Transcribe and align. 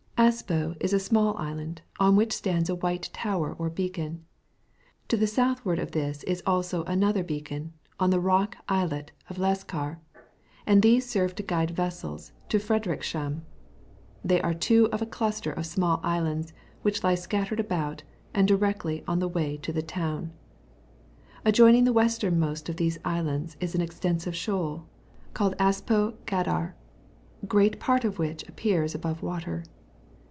ASPO 0.21 0.75
is 0.79 0.93
a 0.93 0.99
small 0.99 1.35
island, 1.37 1.81
upon 1.95 2.15
which 2.15 2.31
stands 2.31 2.69
a 2.69 2.75
white 2.75 3.09
tower 3.11 3.55
or 3.57 3.71
beacon; 3.71 4.23
to 5.07 5.17
the 5.17 5.25
south 5.25 5.65
ward 5.65 5.79
of 5.79 5.93
this 5.93 6.21
is 6.25 6.43
also 6.45 6.83
another 6.83 7.23
beacon 7.23 7.73
on 7.99 8.11
the 8.11 8.19
Rock 8.19 8.55
Islet 8.69 9.11
of 9.31 9.39
Leskar, 9.39 9.97
these 10.67 11.07
serve 11.09 11.33
to 11.35 11.43
guide 11.43 11.71
vessels 11.71 12.33
to 12.49 12.59
Frederickshamn; 12.59 13.41
they 14.23 14.39
are 14.41 14.53
two 14.53 14.87
of 14.91 15.01
a 15.01 15.07
cluster 15.07 15.51
of 15.51 15.65
small 15.65 15.99
islands 16.03 16.53
which 16.83 17.03
lie 17.03 17.15
scattered 17.15 17.59
about, 17.59 18.03
and 18.31 18.47
directly 18.47 19.03
in 19.07 19.17
the 19.17 19.27
way 19.27 19.57
to 19.57 19.73
the 19.73 19.81
town. 19.81 20.33
Adjoining 21.45 21.83
the 21.85 21.91
westernmost 21.93 22.69
of 22.69 22.75
these 22.75 22.99
islands 23.03 23.57
is 23.59 23.73
an 23.73 23.81
extensive 23.81 24.35
shoals 24.35 24.83
called 25.33 25.57
Aspo 25.57 26.13
Gaddar, 26.27 26.75
great 27.47 27.79
part 27.79 28.05
of 28.05 28.19
which 28.19 28.47
appears 28.47 28.93
above 28.93 29.23
water. 29.23 29.63